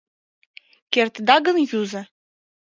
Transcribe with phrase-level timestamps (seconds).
[0.93, 2.01] Кертыда гын, йӱза.